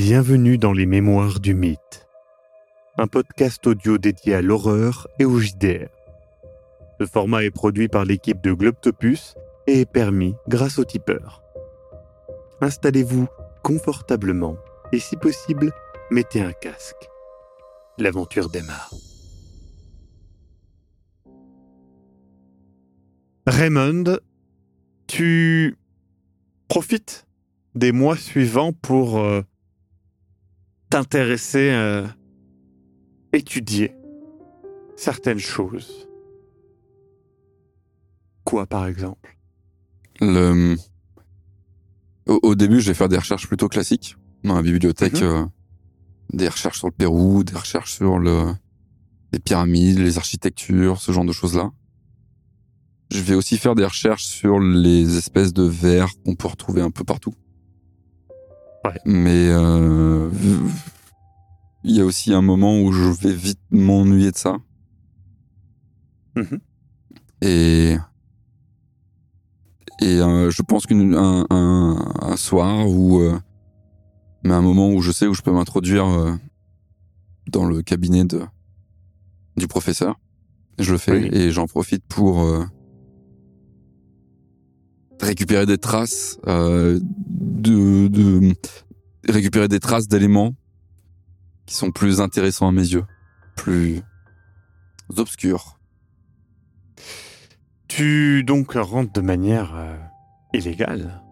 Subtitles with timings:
[0.00, 2.06] Bienvenue dans les Mémoires du Mythe,
[2.98, 5.88] un podcast audio dédié à l'horreur et au JDR.
[7.00, 9.34] Ce format est produit par l'équipe de Globtopus
[9.66, 11.42] et est permis grâce au tipeur.
[12.60, 13.26] Installez-vous
[13.64, 14.56] confortablement
[14.92, 15.72] et si possible,
[16.12, 17.08] mettez un casque.
[17.98, 18.94] L'aventure démarre.
[23.48, 24.20] Raymond,
[25.08, 25.76] tu
[26.68, 27.26] profites
[27.74, 29.42] des mois suivants pour euh,
[30.90, 32.06] t'intéresser, euh,
[33.32, 33.94] étudier
[34.96, 36.08] certaines choses.
[38.44, 39.36] Quoi, par exemple?
[40.20, 40.76] Le...
[42.26, 45.20] Au, au début, je vais faire des recherches plutôt classiques dans la bibliothèque.
[45.20, 45.22] Mhm.
[45.22, 45.44] euh,
[46.32, 48.52] des recherches sur le Pérou, des recherches sur le...
[49.32, 51.70] les pyramides, les architectures, ce genre de choses-là.
[53.10, 56.90] Je vais aussi faire des recherches sur les espèces de vers qu'on peut retrouver un
[56.90, 57.34] peu partout.
[58.88, 59.00] Ouais.
[59.04, 60.30] Mais euh,
[61.84, 64.56] il y a aussi un moment où je vais vite m'ennuyer de ça.
[66.36, 66.58] Mhm.
[67.42, 67.96] Et
[70.00, 73.38] et euh, je pense qu'un un, un, un soir ou euh,
[74.44, 76.34] mais un moment où je sais où je peux m'introduire euh,
[77.48, 78.42] dans le cabinet de
[79.56, 80.20] du professeur,
[80.78, 81.28] je le fais Oui.
[81.32, 82.64] et j'en profite pour euh,
[85.20, 88.54] récupérer des traces euh, de, de
[89.28, 90.54] récupérer des traces d'éléments
[91.66, 93.04] qui sont plus intéressants à mes yeux,
[93.56, 94.00] plus
[95.16, 95.78] obscurs.
[97.88, 99.96] Tu donc rentres de manière euh,
[100.52, 101.22] illégale,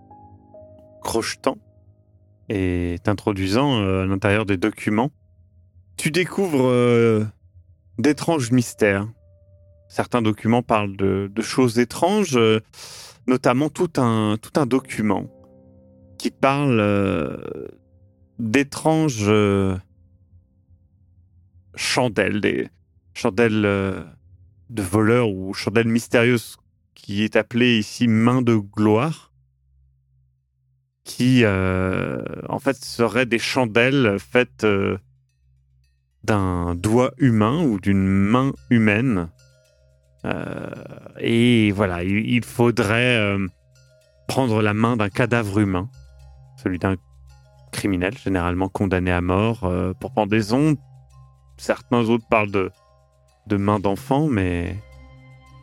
[1.02, 1.58] crochetant
[2.48, 5.10] et t'introduisant euh, à l'intérieur des documents.
[5.96, 7.26] Tu découvres euh,
[7.98, 9.06] d'étranges mystères.
[9.88, 12.38] Certains documents parlent de, de choses étranges,
[13.26, 15.26] notamment tout un, document
[16.18, 17.36] qui parle euh,
[18.38, 19.76] d'étranges euh,
[21.74, 22.68] chandelles, des
[23.14, 24.02] chandelles euh,
[24.70, 26.56] de voleurs ou chandelle mystérieuse
[26.94, 29.32] qui est appelée ici main de gloire,
[31.04, 34.66] qui en fait seraient des chandelles faites
[36.24, 39.28] d'un doigt humain ou d'une main humaine.
[40.26, 40.70] Euh,
[41.18, 43.46] et voilà, il, faudrait euh,
[44.26, 45.88] prendre la main d'un cadavre humain,
[46.62, 46.96] celui d'un
[47.72, 50.76] criminel généralement condamné à mort euh, pour pendaison.
[51.58, 54.76] Certains autres parlent de main d'enfant, mais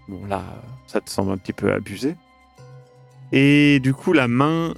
[0.07, 0.43] bon là,
[0.87, 2.15] ça te semble un petit peu abusé.
[3.31, 4.73] Et du coup, la main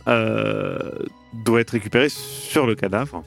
[1.45, 3.23] doit être récupérée sur le cadavre,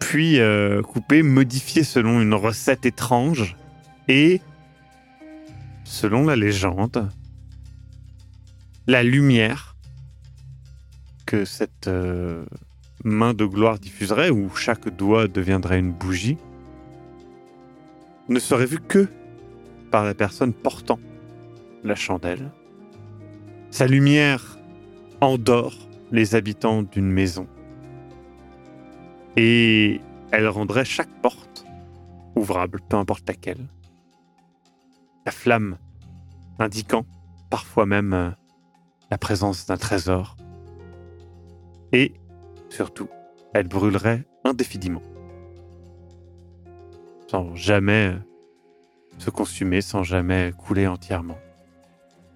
[0.00, 0.38] puis
[0.84, 3.56] coupée, modifiée selon une recette étrange,
[4.08, 4.40] et
[5.84, 7.08] selon la légende,
[8.86, 9.76] la lumière
[11.26, 12.44] que cette euh,
[13.02, 16.38] main de gloire diffuserait, où chaque doigt deviendrait une bougie,
[18.28, 19.08] ne serait vu que
[19.90, 20.98] par la personne portant
[21.82, 22.50] la chandelle.
[23.70, 24.58] Sa lumière
[25.20, 25.76] endort
[26.12, 27.46] les habitants d'une maison.
[29.36, 30.00] Et
[30.30, 31.66] elle rendrait chaque porte
[32.36, 33.66] ouvrable, peu importe laquelle.
[35.26, 35.78] La flamme
[36.58, 37.06] indiquant
[37.50, 38.30] parfois même euh,
[39.10, 40.36] la présence d'un trésor.
[41.92, 42.12] Et
[42.68, 43.08] surtout,
[43.52, 45.02] elle brûlerait indéfiniment
[47.28, 48.18] sans jamais euh,
[49.18, 51.38] se consumer, sans jamais couler entièrement.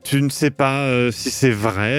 [0.02, 1.92] Tu ne sais pas euh, si c'est vrai.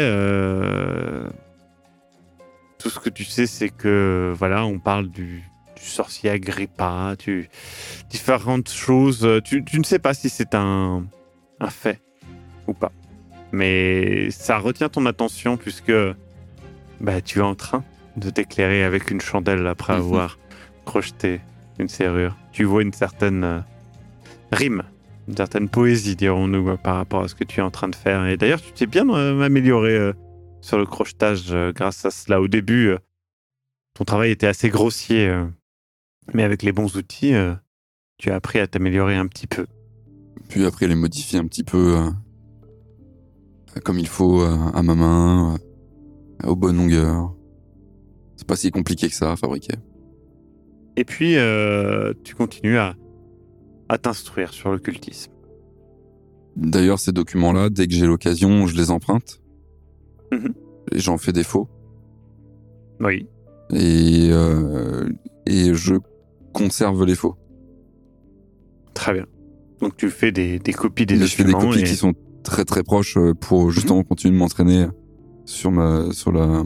[2.79, 5.44] Tout ce que tu sais, c'est que voilà, on parle du,
[5.79, 7.50] du sorcier Agrippa, tu
[8.09, 9.23] différentes choses.
[9.25, 11.06] euh, Tu, tu ne sais pas si c'est un,
[11.59, 12.01] un fait
[12.67, 12.91] ou pas,
[13.51, 15.91] mais ça retient ton attention puisque
[17.01, 17.84] bah, tu es en train
[18.18, 20.00] de t'éclairer avec une chandelle après Mhm.
[20.00, 20.38] avoir
[20.85, 21.39] crocheté
[21.79, 22.35] une serrure.
[22.51, 23.59] Tu vois une certaine euh,
[24.51, 24.84] rime,
[25.29, 27.95] une certaine poésie, dirons-nous, euh, par rapport à ce que tu es en train de
[27.95, 28.25] faire.
[28.28, 30.13] Et d'ailleurs, tu t'es bien euh, amélioré euh,
[30.62, 32.42] sur le crochetage grâce à cela.
[32.42, 32.94] Au début,
[33.94, 35.31] ton travail était assez grossier,
[36.33, 37.53] mais avec les bons outils, euh,
[38.17, 39.65] tu as appris à t'améliorer un petit peu.
[40.47, 42.09] Puis après, les modifier un petit peu euh,
[43.83, 45.57] comme il faut euh, à ma main,
[46.45, 47.33] aux bonnes longueurs.
[48.35, 49.75] C'est pas si compliqué que ça à fabriquer.
[50.95, 51.35] Et puis,
[52.23, 52.95] tu continues à,
[53.89, 55.31] à t'instruire sur l'occultisme.
[56.55, 59.41] D'ailleurs, ces documents-là, dès que j'ai l'occasion, je les emprunte.
[60.31, 60.53] Mhm.
[60.91, 61.69] Et j'en fais défaut.
[62.99, 63.27] Oui.
[63.71, 65.09] Et, euh,
[65.45, 65.95] et je
[66.54, 67.36] conserve les faux.
[68.94, 69.25] Très bien.
[69.80, 71.96] Donc tu fais des, des copies des Et je fais des documents copies et- qui
[71.96, 72.13] sont
[72.44, 74.88] très très proches euh, pour justement continuer de m'entraîner
[75.46, 76.63] sur ma sur la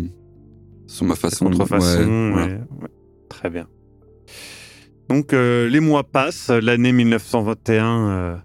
[0.88, 2.00] sur ma façon de contrefaçon.
[2.00, 2.46] ouais, voilà.
[2.48, 2.90] ouais, ouais.
[3.30, 3.68] Très bien.
[5.10, 8.38] Donc euh, les mois passent, l'année 1921, euh,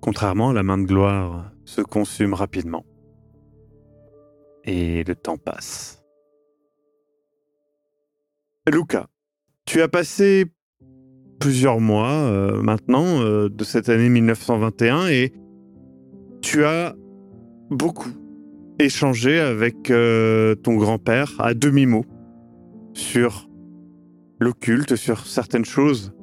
[0.00, 2.84] contrairement à la main de gloire, se consume rapidement.
[4.64, 6.02] Et le temps passe.
[8.70, 9.08] Luca,
[9.66, 10.46] tu as passé
[11.44, 15.30] plusieurs mois euh, maintenant euh, de cette année 1921 et
[16.40, 16.94] tu as
[17.68, 18.08] beaucoup
[18.78, 22.06] échangé avec euh, ton grand-père à demi-mot
[22.94, 23.50] sur
[24.40, 26.14] l'occulte, sur certaines choses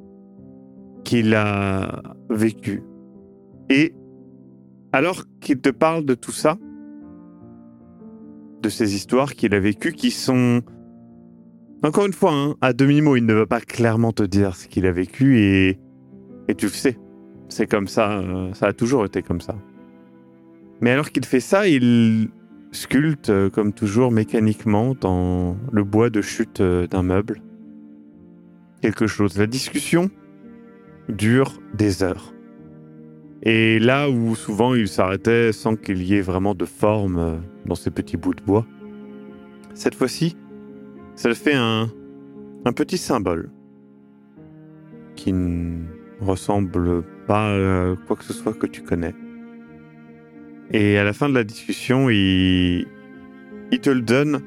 [1.03, 2.01] qu'il a
[2.31, 2.81] vécues.
[3.69, 3.93] Et
[4.91, 6.57] alors qu'il te parle de tout ça,
[8.63, 10.63] de ces histoires qu'il a vécues qui sont...
[11.83, 14.85] Encore une fois, hein, à demi-mot, il ne veut pas clairement te dire ce qu'il
[14.85, 15.79] a vécu et,
[16.47, 16.99] et tu le sais.
[17.49, 19.55] C'est comme ça, euh, ça a toujours été comme ça.
[20.79, 22.29] Mais alors qu'il fait ça, il
[22.71, 27.41] sculpte, euh, comme toujours, mécaniquement dans le bois de chute euh, d'un meuble.
[28.81, 29.37] Quelque chose.
[29.37, 30.11] La discussion
[31.09, 32.31] dure des heures.
[33.41, 37.89] Et là où souvent il s'arrêtait sans qu'il y ait vraiment de forme dans ces
[37.89, 38.67] petits bouts de bois,
[39.73, 40.37] cette fois-ci,
[41.15, 41.89] ça fait un,
[42.65, 43.51] un petit symbole
[45.15, 45.85] qui ne
[46.19, 49.13] ressemble pas à quoi que ce soit que tu connais.
[50.71, 52.87] Et à la fin de la discussion, il,
[53.71, 54.41] il te le donne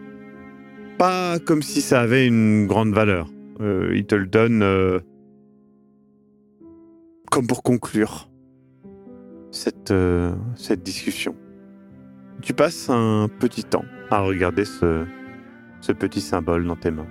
[0.98, 3.28] pas comme si ça avait une grande valeur.
[3.60, 5.00] Euh, il te le donne euh,
[7.30, 8.30] comme pour conclure
[9.50, 11.36] cette, euh, cette discussion.
[12.42, 15.04] Tu passes un petit temps à regarder ce,
[15.84, 17.06] ce petit symbole dans tes mains.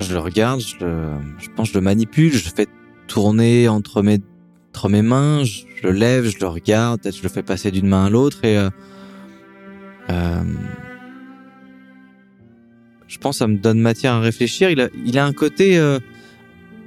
[0.00, 1.08] Je le regarde, je, le,
[1.38, 2.68] je pense, je le manipule, je le fais
[3.08, 4.20] tourner entre mes,
[4.70, 7.88] entre mes mains, je le lève, je le regarde, peut-être je le fais passer d'une
[7.88, 8.70] main à l'autre et euh,
[10.08, 10.42] euh,
[13.08, 14.70] je pense que ça me donne matière à réfléchir.
[14.70, 15.98] Il a, il a un côté euh,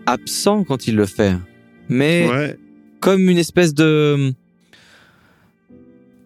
[0.05, 1.35] absent quand il le fait,
[1.89, 2.57] mais Ouais,
[3.01, 4.33] comme une espèce de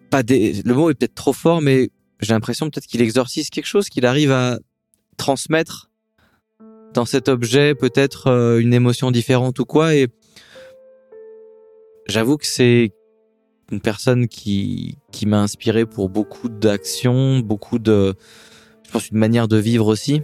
[0.08, 0.62] pas des...
[0.64, 1.90] le mot est peut-être trop fort mais
[2.20, 4.58] j'ai l'impression peut-être qu'il exorcise quelque chose qu'il arrive à
[5.18, 5.90] transmettre
[6.94, 9.94] dans cet objet peut-être euh, une émotion différente ou quoi.
[9.94, 10.08] Et
[12.06, 12.92] j'avoue que c'est
[13.70, 18.14] une personne qui qui m'a inspiré pour beaucoup d'actions beaucoup de
[18.86, 20.22] je pense une manière de vivre aussi.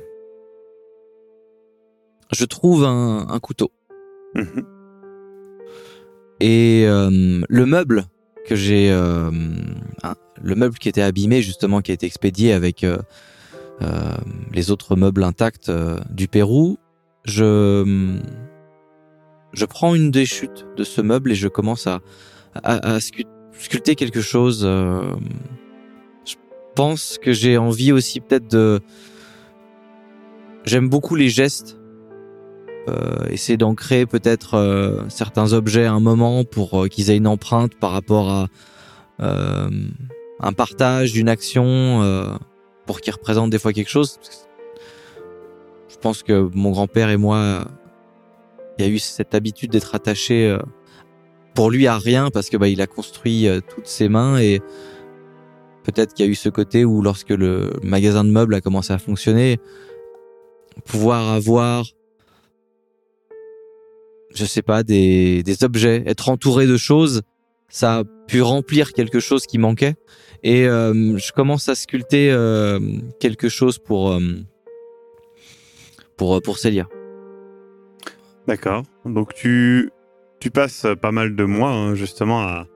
[2.32, 3.70] Je trouve un, un couteau.
[4.34, 4.64] Mhm.
[6.40, 8.06] et euh, le meuble
[8.46, 9.30] que j'ai, euh,
[10.42, 12.98] le meuble qui était abîmé justement, qui a été expédié avec euh,
[14.52, 16.78] les autres meubles intacts euh, du Pérou,
[17.24, 18.16] je
[19.52, 22.00] je prends une des chutes de ce meuble et je commence à
[22.62, 24.62] à, à scu- sculpter quelque chose.
[24.64, 25.02] euh,
[26.24, 26.34] je
[26.74, 28.80] pense que j'ai envie aussi peut-être de.
[30.64, 31.76] J'aime beaucoup les gestes
[32.88, 37.26] euh, essayer d'ancrer peut-être euh, certains objets à un moment pour euh, qu'ils aient une
[37.26, 38.46] empreinte par rapport à
[39.20, 39.68] euh,
[40.40, 41.64] un partage d'une action
[42.02, 42.34] euh,
[42.86, 44.18] pour qu'ils représentent des fois quelque chose.
[45.88, 47.66] Je pense que mon grand-père et moi,
[48.78, 50.58] il y a eu cette habitude d'être attaché euh,
[51.54, 54.60] pour lui à rien parce que bah, il a construit euh, toutes ses mains et
[55.84, 58.92] peut-être qu'il y a eu ce côté où lorsque le magasin de meubles a commencé
[58.92, 59.58] à fonctionner,
[60.84, 61.84] pouvoir avoir
[64.34, 67.22] je sais pas, des, des objets, être entouré de choses,
[67.68, 69.94] ça a pu remplir quelque chose qui manquait.
[70.46, 72.78] Et euh, je commence à sculpter euh,
[73.18, 74.20] quelque chose pour euh,
[76.18, 76.86] pour pour Célia.
[78.46, 78.82] D'accord.
[79.06, 79.90] Donc tu,
[80.40, 82.66] tu passes pas mal de mois hein, justement à,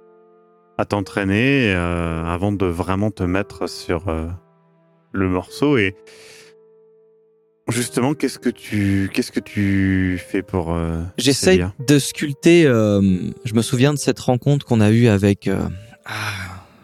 [0.78, 4.28] à t'entraîner euh, avant de vraiment te mettre sur euh,
[5.12, 5.76] le morceau.
[5.76, 5.94] Et
[7.68, 12.62] justement, qu'est-ce que tu, qu'est-ce que tu fais pour euh, J'essaye de sculpter.
[12.62, 15.50] je me souviens de cette rencontre qu'on a eue avec.
[16.06, 16.12] ah,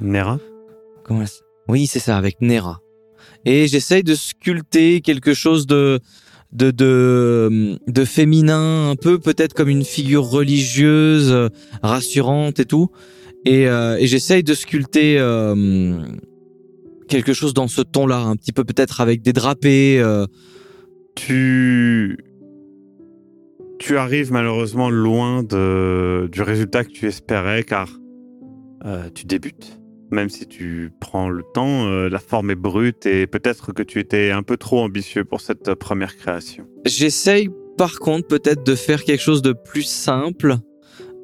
[0.02, 0.38] Nera?
[1.68, 2.80] Oui, c'est ça, avec Nera.
[3.44, 6.00] Et j'essaye de sculpter quelque chose de
[6.52, 11.49] de de, féminin, un peu peut-être comme une figure religieuse, euh,
[11.82, 12.88] rassurante et tout.
[13.44, 16.00] Et, euh, j'essaye de sculpter euh,
[17.08, 20.02] quelque chose dans ce ton-là, un petit peu peut-être avec des drapés.
[21.16, 22.18] tu
[23.80, 27.90] tu arrives malheureusement loin de, du résultat que tu espérais car
[29.14, 29.83] tu débutes.
[30.14, 33.99] Même si tu prends le temps, euh, la forme est brute et peut-être que tu
[33.99, 36.66] étais un peu trop ambitieux pour cette première création.
[36.87, 40.54] J'essaye par contre peut-être de faire quelque chose de plus simple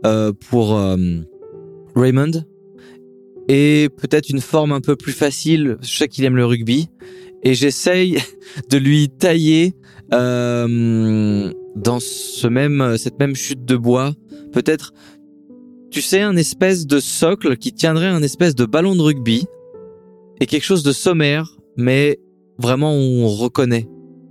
[0.05, 0.97] euh, pour euh,
[1.95, 2.45] Raymond
[3.47, 5.77] et peut-être une forme un peu plus facile.
[5.83, 6.89] Je sais qu'il aime le rugby
[7.45, 8.19] et j'essaye
[8.71, 9.77] de lui tailler
[10.11, 14.15] dans ce même, cette même chute de bois,
[14.53, 14.93] peut-être,
[15.91, 19.47] tu sais, un espèce de socle qui tiendrait un espèce de ballon de rugby
[20.41, 22.19] et quelque chose de sommaire, mais
[22.59, 23.89] vraiment on reconnaît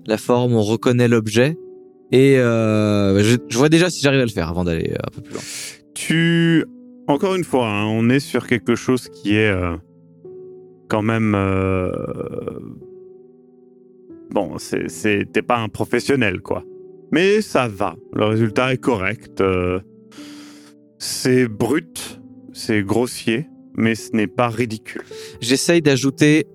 [0.08, 1.58] la forme, on reconnaît l'objet.
[2.12, 5.34] Et euh, je, vois déjà si j'arrive à le faire avant d'aller un peu plus
[5.34, 5.42] loin.
[5.94, 6.66] Tu,
[7.08, 9.75] encore une fois, hein, on est sur quelque chose qui est euh,
[10.88, 11.36] quand même.
[11.36, 11.92] euh,
[14.32, 16.63] Bon, c'est- c'est- t'es pas un professionnel, quoi.
[17.12, 17.96] Mais ça va.
[18.13, 19.42] Le résultat est correct.
[19.42, 19.80] euh,
[21.00, 25.01] C'est brut, c'est grossier, mais ce n'est pas ridicule.
[25.39, 26.46] J'essaye d'ajouter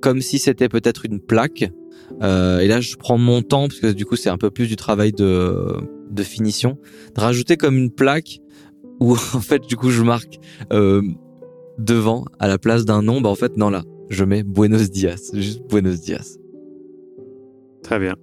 [0.00, 1.70] comme si c'était peut-être une plaque.
[2.22, 4.68] Euh, et là, je prends mon temps parce que du coup, c'est un peu plus
[4.68, 5.76] du travail de,
[6.10, 6.78] de finition.
[7.16, 8.40] De rajouter comme une plaque
[9.00, 10.38] où en fait, du coup, je marque
[10.72, 11.02] euh,
[11.78, 13.20] devant à la place d'un nom.
[13.20, 16.38] Bah en fait, non là, je mets Buenos Dias, juste Buenos Dias.
[17.82, 18.14] Très bien.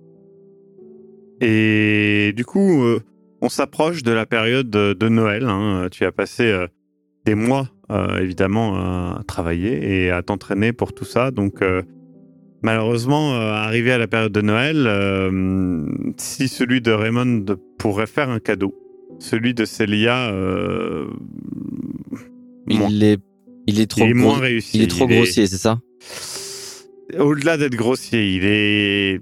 [1.41, 3.01] Et du coup, euh,
[3.41, 5.45] on s'approche de la période de, Noël.
[5.45, 5.87] hein.
[5.91, 6.67] Tu as passé euh,
[7.25, 11.31] des mois, euh, évidemment, à travailler et à t'entraîner pour tout ça.
[11.31, 11.81] Donc, euh,
[12.63, 15.85] malheureusement, euh, arrivé à la période de Noël, euh,
[16.17, 17.45] si celui de Raymond
[17.77, 18.73] pourrait faire un cadeau,
[19.19, 21.07] celui de Célia, euh,
[22.67, 22.87] moins.
[22.89, 23.19] Il est,
[23.67, 24.77] il est trop, Il est gros- moins réussi.
[24.77, 25.79] il est trop grossier, c'est ça?
[27.17, 29.21] Au-delà d'être grossier, il est.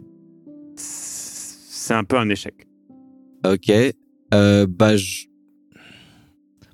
[0.75, 2.55] C'est un peu un échec.
[3.45, 3.72] Ok.
[4.34, 5.25] Euh, bah je,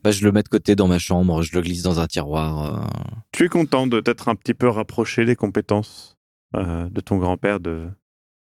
[0.04, 2.82] bah je le mets de côté dans ma chambre, je le glisse dans un tiroir.
[2.82, 2.88] euh.
[3.32, 6.18] Tu es content de t'être un petit peu rapproché des compétences
[6.56, 7.90] euh, de ton grand-père, de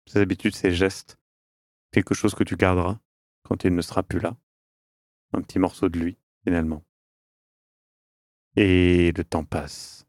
[0.07, 1.17] ses habitudes, ses gestes?
[1.91, 2.99] Quelque chose que tu garderas
[3.43, 4.37] quand il ne sera plus là?
[5.33, 6.83] Un petit morceau de lui, finalement?
[8.55, 10.05] Et le temps passe.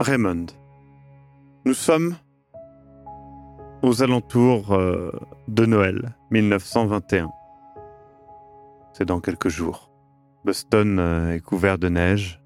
[0.00, 0.46] Raymond,
[1.64, 2.16] nous sommes
[3.82, 5.12] aux alentours euh,
[5.46, 7.30] de Noël 1921.
[8.92, 9.90] C'est dans quelques jours.
[10.44, 12.42] Boston euh, est couvert de neige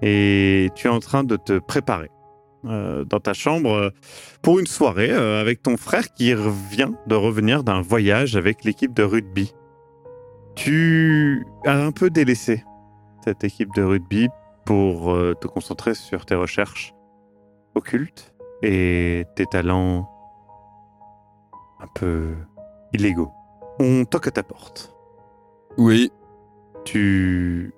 [0.00, 2.10] et tu es en train de te préparer
[2.64, 3.92] euh, dans ta chambre
[4.42, 9.02] pour une soirée avec ton frère qui vient de revenir d'un voyage avec l'équipe de
[9.02, 9.52] rugby.
[10.56, 12.64] Tu as un peu délaissé
[13.24, 14.28] cette équipe de rugby
[14.64, 16.92] pour te concentrer sur tes recherches
[17.74, 20.11] occultes et tes talents
[21.82, 22.34] un peu
[22.92, 23.32] illégaux.
[23.78, 24.94] On toque à ta porte.
[25.78, 26.10] Oui.
[26.84, 27.72] Tu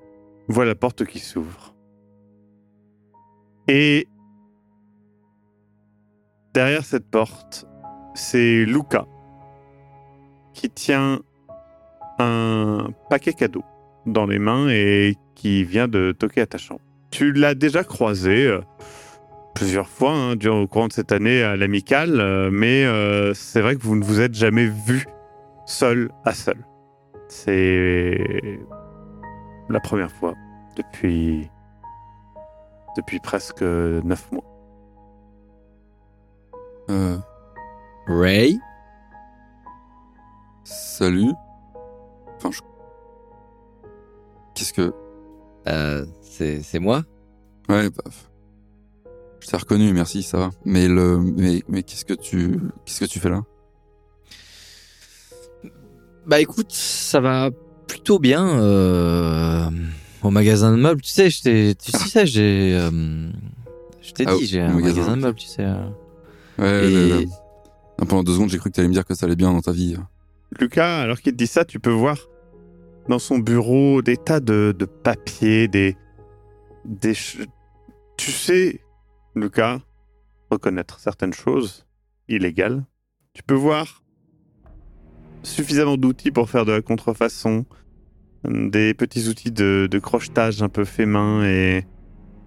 [0.49, 1.75] vois la porte qui s'ouvre.
[3.69, 4.07] Et
[6.53, 7.67] derrière cette porte,
[8.15, 9.07] c'est Luca
[10.53, 11.21] qui tient
[12.19, 13.65] un paquet cadeau
[14.07, 16.81] dans les mains et qui vient de toquer à ta chambre.
[17.11, 18.61] Tu l'as déjà croisé euh,
[19.55, 23.61] plusieurs fois hein, durant au courant de cette année à l'amicale, euh, mais euh, c'est
[23.61, 25.07] vrai que vous ne vous êtes jamais vu
[25.67, 26.67] seul à seul.
[27.29, 28.19] C'est
[29.69, 30.35] la première fois
[30.77, 31.49] depuis
[32.97, 34.45] depuis presque neuf mois.
[36.91, 37.17] Euh,
[38.07, 38.61] Ray?
[40.65, 41.33] Salut?
[42.37, 42.61] Enfin, je...
[44.55, 44.95] Qu'est-ce que...
[45.67, 47.03] euh, c'est c'est moi?
[47.69, 48.11] Ouais, bah...
[49.45, 50.51] Je t'ai reconnu, merci, ça va.
[50.65, 51.19] Mais le...
[51.19, 52.59] Mais, mais qu'est-ce que tu...
[52.87, 53.43] Qu'est-ce que tu fais là?
[56.27, 57.51] Bah écoute, ça va
[57.87, 59.69] plutôt bien euh,
[60.23, 61.03] au magasin de meubles.
[61.03, 63.29] Tu sais, je t'ai- tu sais, j'ai, euh,
[64.01, 65.65] je t'ai Ah, dit, j'ai un magasin, magasin de meubles, tu sais.
[65.65, 65.85] euh.
[66.59, 67.27] Ouais, Et- ouais, ouais.
[68.01, 69.61] Non, pendant deux secondes, j'ai cru que t'allais me dire que ça allait bien dans
[69.61, 69.97] ta vie.
[70.59, 72.17] Lucas, alors qu'il te dit ça, tu peux voir
[73.11, 75.97] dans son bureau des tas de, de papiers, des
[76.87, 77.13] des
[78.17, 78.81] tu sais,
[79.35, 79.81] Lucas,
[80.51, 81.87] reconnaître certaines choses
[82.29, 82.85] illégales.
[83.33, 84.03] Tu peux voir
[85.43, 87.67] suffisamment d'outils pour faire de la contrefaçon,
[88.45, 91.85] des petits outils de, de crochetage un peu fait main et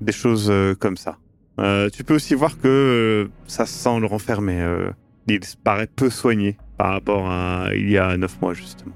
[0.01, 1.17] des choses euh, comme ça.
[1.59, 4.61] Euh, tu peux aussi voir que euh, ça sent le renfermé.
[4.61, 4.91] euh,
[5.27, 8.95] il paraît peu soigné par rapport à il y a neuf mois justement.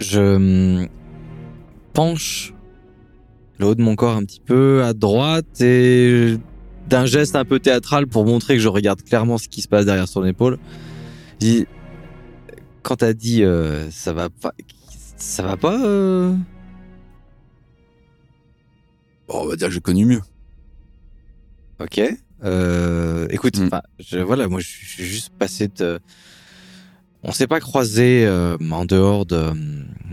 [0.00, 0.88] Je hum,
[1.92, 2.52] penche
[3.58, 6.36] le haut de mon corps un petit peu à droite et
[6.88, 9.84] d'un geste un peu théâtral pour montrer que je regarde clairement ce qui se passe
[9.86, 10.58] derrière son épaule.
[11.32, 11.66] Je dis,
[12.82, 14.52] quand t'as dit euh, ça va pas,
[15.16, 15.80] ça va pas.
[15.84, 16.34] euh?
[19.28, 20.22] Bon, on va dire que j'ai connu mieux.
[21.80, 22.00] Ok.
[22.44, 23.70] Euh, écoute, Mm.
[23.98, 25.98] je, voilà, moi, je je suis juste passé de.
[27.22, 29.50] On s'est pas croisé euh, en dehors de,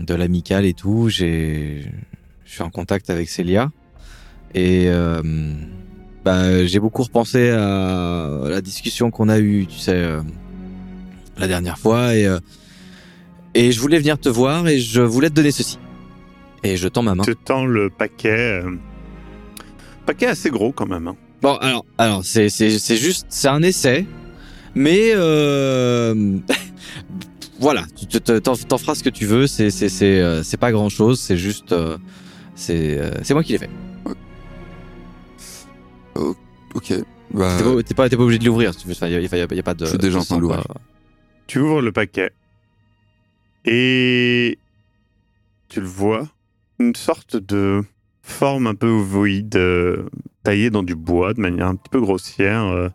[0.00, 1.08] de l'amicale et tout.
[1.08, 1.84] J'ai,
[2.44, 3.70] je suis en contact avec Célia
[4.54, 5.20] et euh,
[6.24, 10.20] bah, j'ai beaucoup repensé à la discussion qu'on a eue, tu sais, euh,
[11.38, 12.38] la dernière fois, et, euh,
[13.54, 15.78] et je voulais venir te voir et je voulais te donner ceci.
[16.62, 17.24] Et je tends ma main.
[17.24, 18.62] te tends le paquet.
[18.64, 18.70] euh,
[20.06, 21.08] Paquet assez gros quand même.
[21.08, 21.16] hein.
[21.42, 24.06] Bon, alors, alors c'est, c'est, c'est juste, c'est un essai,
[24.74, 26.14] mais euh,
[27.58, 27.84] voilà,
[28.42, 29.46] t'en, feras ce que tu veux.
[29.46, 31.20] C'est, c'est, c'est, euh, c'est pas grand chose.
[31.20, 31.98] C'est juste, euh,
[32.54, 33.70] c'est, euh, c'est moi qui l'ai fait.
[36.74, 36.92] Ok.
[37.32, 38.72] Bah, T'es, pas, t'es pas, obligé de l'ouvrir.
[38.84, 38.92] veux.
[38.92, 39.84] Enfin, y a, y a- y a pas de.
[39.86, 40.64] Je suis déjà en train de l'ouvrir.
[41.46, 42.30] Tu ouvres le paquet
[43.66, 44.58] et
[45.68, 46.28] tu le vois,
[46.78, 47.82] une sorte de
[48.22, 50.04] forme un peu ovoïde, euh,
[50.42, 52.88] taillée dans du bois de manière un petit peu grossière, euh,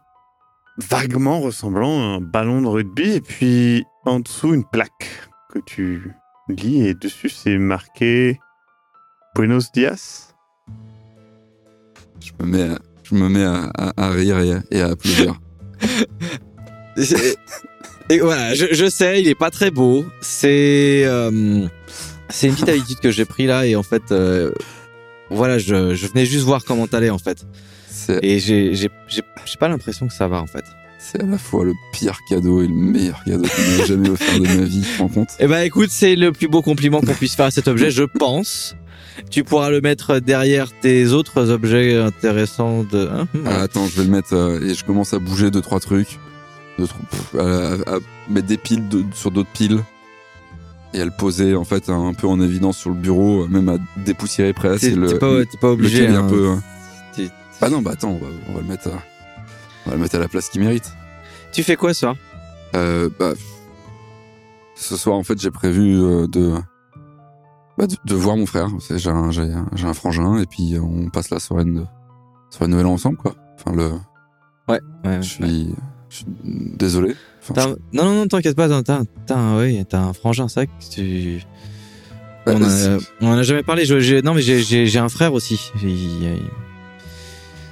[0.78, 6.12] vaguement ressemblant à un ballon de rugby, et puis en dessous une plaque que tu
[6.48, 8.40] lis et dessus c'est marqué
[9.40, 10.34] Buenos Dias.
[12.20, 14.88] je me mets à, je me mets à, à- à rire et, à- et à
[14.88, 15.40] applaudir.
[18.10, 20.04] Et voilà, je, je sais, il est pas très beau.
[20.20, 21.68] C'est euh,
[22.30, 24.52] c'est une petite habitude que j'ai pris là et en fait, euh,
[25.30, 27.46] voilà, je, je venais juste voir comment t'allais en fait.
[28.22, 30.66] Et j'ai j'ai j'ai j'ai pas l'impression que ça va en fait.
[30.98, 34.40] c'est à la fois le pire cadeau et le meilleur cadeau que j'ai jamais offert
[34.40, 37.00] de ma vie, tu te rends compte Eh ben écoute, c'est le plus beau compliment
[37.02, 38.76] qu'on puisse faire à cet objet, je pense.
[39.30, 43.08] Tu pourras le mettre derrière tes autres objets intéressants de.
[43.08, 45.80] hein, Ah, Attends, je vais le mettre euh, et je commence à bouger deux trois
[45.80, 46.20] trucs,
[46.78, 48.00] deux, trois- pff, à, à- à
[48.30, 49.80] mettre des piles de- sur d'autres piles
[50.94, 53.78] et à le poser en fait un peu en évidence sur le bureau, même à
[53.98, 54.82] dépoussiérer presque.
[54.82, 56.06] T'es pas, pas le obligé.
[56.06, 56.30] caler un hein.
[56.30, 56.50] peu.
[56.50, 56.64] hein.
[57.16, 57.30] T'es-
[57.62, 59.04] Ah non, bah attends, on va, on va le mettre, à,
[59.86, 60.92] on va le mettre à la place qu'il mérite.
[61.52, 62.16] Tu fais quoi ça?
[62.76, 63.34] Euh, bah,
[64.76, 66.54] ce soir, en fait, j'ai prévu euh, de,
[67.80, 68.68] bah, de, de voir mon frère.
[68.94, 71.82] J'ai un, j'ai un, frangin et puis euh, on passe la soirée de,
[72.50, 73.36] soirée de Noël ensemble, quoi.
[73.56, 73.92] Enfin, le,
[74.68, 74.82] Ouais.
[75.06, 75.74] ouais, je suis,
[76.10, 77.16] je suis désolé.
[77.42, 81.42] Enfin, Non, non, non, t'inquiète pas, t'as, un, oui, un frangin, c'est que tu...
[82.46, 85.72] Bah, on, a, on en a jamais parlé, je- non mais j'ai, un frère aussi,
[85.82, 86.38] il,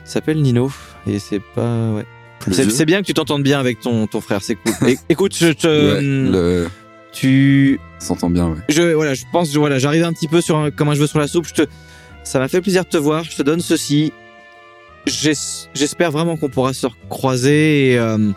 [0.06, 0.72] s'appelle Nino,
[1.06, 1.92] et c'est pas...
[1.92, 2.06] Ouais.
[2.52, 4.74] C'est, bien que tu t'entendes bien avec ton, ton frère, c'est cool.
[5.10, 5.68] Écoute, je te...
[5.68, 6.68] Ouais, le,
[7.12, 7.80] Tu...
[8.00, 8.58] s'entend bien, ouais.
[8.70, 11.08] Je, voilà, je pense, je- voilà, j'arrive un petit peu sur un, comme un cheveu
[11.08, 11.62] sur la soupe, je te...
[12.24, 14.12] Ça m'a fait plaisir de te voir, je te donne ceci.
[15.06, 17.98] J'es- J'espère vraiment qu'on pourra se recroiser et...
[17.98, 18.32] euh,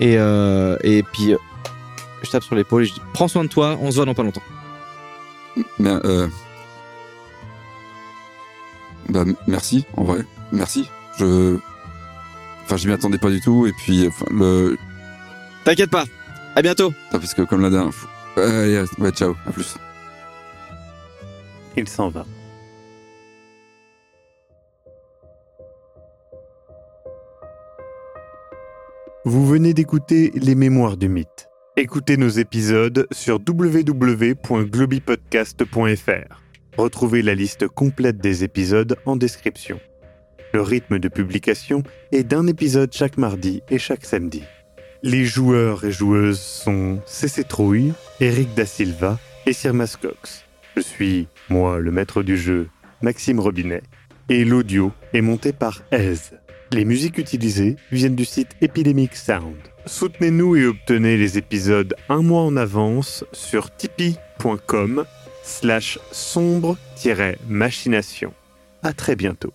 [0.00, 1.32] et, euh, et puis...
[1.34, 1.38] euh,
[2.22, 4.14] Je tape sur l'épaule et je dis, prends soin de toi, on se voit dans
[4.14, 4.42] pas longtemps.
[5.78, 6.26] Mais, euh,
[9.08, 10.24] bah, merci, en vrai.
[10.52, 10.88] Merci.
[11.18, 11.56] Je,
[12.64, 14.76] enfin, je m'y attendais pas du tout et puis, enfin, le,
[15.64, 16.04] T'inquiète pas.
[16.56, 16.92] À bientôt.
[17.10, 18.10] Parce que comme la dernière fois.
[18.36, 19.76] Allez, ouais, ciao, à plus.
[21.76, 22.24] Il s'en va.
[29.24, 31.48] Vous venez d'écouter Les Mémoires du Mythe.
[31.76, 36.42] Écoutez nos épisodes sur www.globipodcast.fr.
[36.76, 39.80] Retrouvez la liste complète des épisodes en description.
[40.52, 44.42] Le rythme de publication est d'un épisode chaque mardi et chaque samedi.
[45.06, 50.46] Les joueurs et joueuses sont CC Trouille, Eric Da Silva et Sirmas Cox.
[50.74, 52.70] Je suis, moi, le maître du jeu,
[53.02, 53.82] Maxime Robinet,
[54.30, 56.38] et l'audio est monté par Aise.
[56.72, 59.58] Les musiques utilisées viennent du site Epidemic Sound.
[59.84, 65.04] Soutenez-nous et obtenez les épisodes un mois en avance sur tipeee.com
[65.42, 68.32] slash sombre-machination.
[68.82, 69.52] À très bientôt.